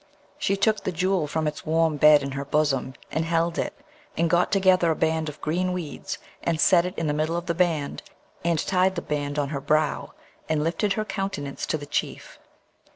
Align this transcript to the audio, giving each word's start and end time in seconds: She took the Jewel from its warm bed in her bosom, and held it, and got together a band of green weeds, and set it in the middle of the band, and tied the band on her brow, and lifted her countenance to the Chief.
She 0.39 0.57
took 0.57 0.83
the 0.83 0.91
Jewel 0.91 1.27
from 1.27 1.45
its 1.45 1.63
warm 1.63 1.97
bed 1.97 2.23
in 2.23 2.31
her 2.31 2.43
bosom, 2.43 2.95
and 3.11 3.23
held 3.23 3.59
it, 3.59 3.71
and 4.17 4.31
got 4.31 4.51
together 4.51 4.89
a 4.89 4.95
band 4.95 5.29
of 5.29 5.39
green 5.41 5.73
weeds, 5.73 6.17
and 6.41 6.59
set 6.59 6.87
it 6.87 6.97
in 6.97 7.05
the 7.05 7.13
middle 7.13 7.37
of 7.37 7.45
the 7.45 7.53
band, 7.53 8.01
and 8.43 8.57
tied 8.57 8.95
the 8.95 9.03
band 9.03 9.37
on 9.37 9.49
her 9.49 9.61
brow, 9.61 10.13
and 10.49 10.63
lifted 10.63 10.93
her 10.93 11.05
countenance 11.05 11.67
to 11.67 11.77
the 11.77 11.85
Chief. 11.85 12.39